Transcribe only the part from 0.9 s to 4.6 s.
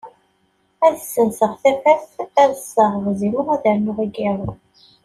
ssenseɣ tafat, ad ssaɣeɣ Zimu ad rnuɣ igarru.